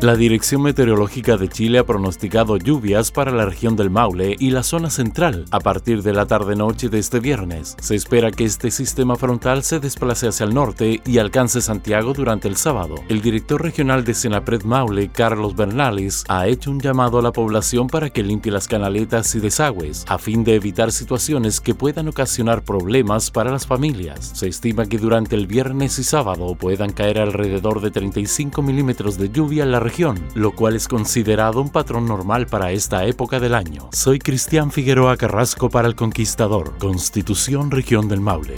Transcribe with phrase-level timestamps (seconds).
[0.00, 4.62] La Dirección Meteorológica de Chile ha pronosticado lluvias para la región del Maule y la
[4.62, 7.76] zona central a partir de la tarde-noche de este viernes.
[7.80, 12.46] Se espera que este sistema frontal se desplace hacia el norte y alcance Santiago durante
[12.46, 12.94] el sábado.
[13.08, 17.88] El director regional de Senapred Maule, Carlos Bernales, ha hecho un llamado a la población
[17.88, 22.62] para que limpie las canaletas y desagües, a fin de evitar situaciones que puedan ocasionar
[22.62, 24.30] problemas para las familias.
[24.32, 29.30] Se estima que durante el viernes y sábado puedan caer alrededor de 35 milímetros de
[29.30, 33.54] lluvia en la región, lo cual es considerado un patrón normal para esta época del
[33.54, 33.88] año.
[33.92, 38.56] Soy Cristian Figueroa Carrasco para El Conquistador, Constitución Región del Maule.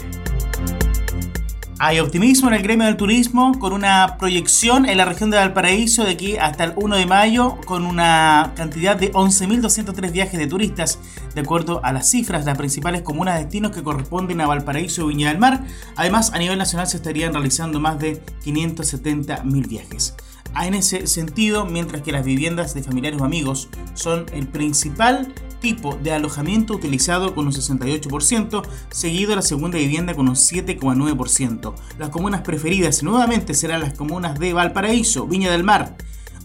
[1.79, 6.03] Hay optimismo en el gremio del turismo con una proyección en la región de Valparaíso
[6.05, 10.99] de aquí hasta el 1 de mayo con una cantidad de 11.203 viajes de turistas,
[11.35, 15.15] de acuerdo a las cifras las principales comunas de destinos que corresponden a Valparaíso y
[15.15, 15.65] Viña del Mar.
[15.95, 20.17] Además, a nivel nacional se estarían realizando más de 570.000 viajes.
[20.57, 25.97] En ese sentido, mientras que las viviendas de familiares o amigos son el principal tipo
[25.97, 31.75] de alojamiento utilizado con un 68%, seguido la segunda vivienda con un 7,9%.
[31.99, 35.97] Las comunas preferidas nuevamente serán las comunas de Valparaíso, Viña del Mar,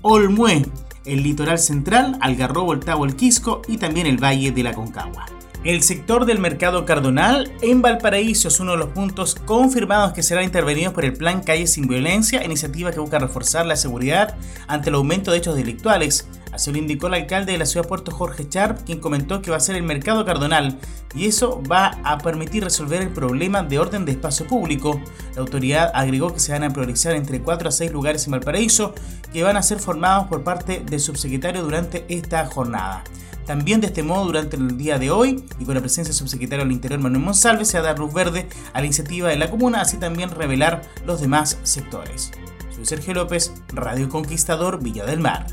[0.02, 0.66] Olmué,
[1.06, 5.35] el litoral central, Algarrobo, el Tabo, el Quisco y también el Valle de la Concagua.
[5.66, 10.44] El sector del mercado cardonal en Valparaíso es uno de los puntos confirmados que serán
[10.44, 14.38] intervenidos por el Plan Calle Sin Violencia, iniciativa que busca reforzar la seguridad
[14.68, 16.28] ante el aumento de hechos delictuales.
[16.52, 19.50] Así lo indicó el alcalde de la ciudad de Puerto Jorge Charp, quien comentó que
[19.50, 20.78] va a ser el mercado cardonal
[21.16, 25.02] y eso va a permitir resolver el problema de orden de espacio público.
[25.34, 28.94] La autoridad agregó que se van a priorizar entre 4 a 6 lugares en Valparaíso
[29.34, 33.04] que van a ser formados por parte del subsecretario durante esta jornada.
[33.46, 36.66] También de este modo, durante el día de hoy y con la presencia del subsecretario
[36.66, 39.52] del Interior Manuel Monsalve, se va a dar luz verde a la iniciativa de la
[39.52, 42.32] comuna, así también revelar los demás sectores.
[42.74, 45.46] Soy Sergio López, Radio Conquistador, Villa del Mar.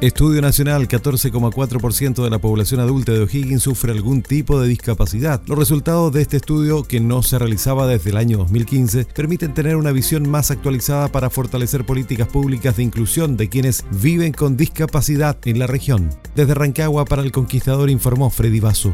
[0.00, 5.42] Estudio Nacional, 14,4% de la población adulta de O'Higgins sufre algún tipo de discapacidad.
[5.46, 9.74] Los resultados de este estudio, que no se realizaba desde el año 2015, permiten tener
[9.74, 15.36] una visión más actualizada para fortalecer políticas públicas de inclusión de quienes viven con discapacidad
[15.44, 16.10] en la región.
[16.36, 18.92] Desde Rancagua para el Conquistador informó Freddy Basu.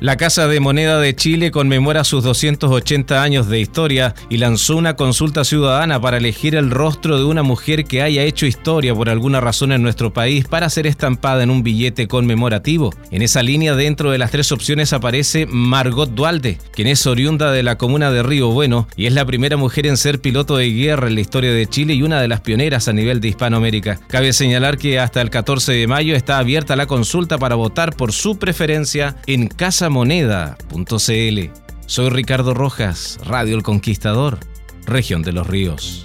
[0.00, 4.96] La Casa de Moneda de Chile conmemora sus 280 años de historia y lanzó una
[4.96, 9.42] consulta ciudadana para elegir el rostro de una mujer que haya hecho historia por alguna
[9.42, 12.94] razón en nuestro país para ser estampada en un billete conmemorativo.
[13.10, 17.62] En esa línea, dentro de las tres opciones aparece Margot Dualde, quien es oriunda de
[17.62, 21.08] la comuna de Río Bueno y es la primera mujer en ser piloto de guerra
[21.08, 24.00] en la historia de Chile y una de las pioneras a nivel de Hispanoamérica.
[24.08, 28.12] Cabe señalar que hasta el 14 de mayo está abierta la consulta para votar por
[28.12, 31.50] su preferencia en Casa moneda.cl.
[31.86, 34.38] Soy Ricardo Rojas, Radio El Conquistador,
[34.86, 36.04] región de los ríos.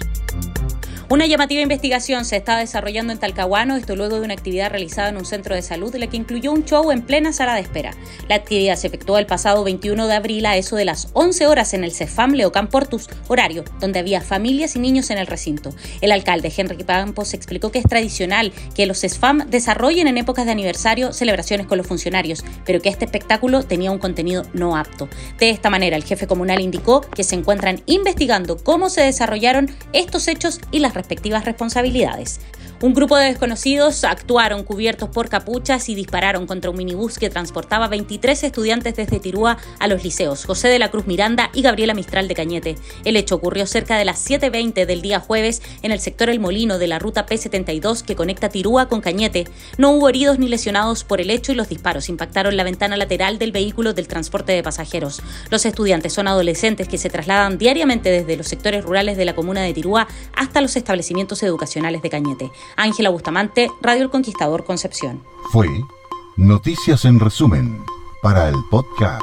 [1.08, 5.16] Una llamativa investigación se está desarrollando en Talcahuano, esto luego de una actividad realizada en
[5.16, 7.92] un centro de salud, la que incluyó un show en plena sala de espera.
[8.28, 11.74] La actividad se efectuó el pasado 21 de abril a eso de las 11 horas
[11.74, 15.72] en el CEFAM Leocan Portus, horario donde había familias y niños en el recinto.
[16.00, 20.50] El alcalde Henry Campos explicó que es tradicional que los CEFAM desarrollen en épocas de
[20.50, 25.08] aniversario celebraciones con los funcionarios, pero que este espectáculo tenía un contenido no apto.
[25.38, 30.26] De esta manera, el jefe comunal indicó que se encuentran investigando cómo se desarrollaron estos
[30.26, 32.40] hechos y las respectivas responsabilidades.
[32.82, 37.88] Un grupo de desconocidos actuaron cubiertos por capuchas y dispararon contra un minibús que transportaba
[37.88, 42.28] 23 estudiantes desde Tirúa a los liceos José de la Cruz Miranda y Gabriela Mistral
[42.28, 42.76] de Cañete.
[43.06, 46.78] El hecho ocurrió cerca de las 7.20 del día jueves en el sector El Molino
[46.78, 49.48] de la ruta P72 que conecta Tirúa con Cañete.
[49.78, 53.38] No hubo heridos ni lesionados por el hecho y los disparos impactaron la ventana lateral
[53.38, 55.22] del vehículo del transporte de pasajeros.
[55.48, 59.62] Los estudiantes son adolescentes que se trasladan diariamente desde los sectores rurales de la comuna
[59.62, 62.50] de Tirúa hasta los establecimientos educacionales de Cañete.
[62.76, 65.22] Ángela Bustamante, Radio El Conquistador Concepción.
[65.52, 65.68] Fue
[66.36, 67.82] Noticias en resumen
[68.22, 69.22] para el podcast.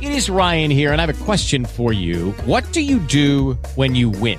[0.00, 2.32] It is Ryan here and I have a question for you.
[2.46, 4.38] What do you do when you win?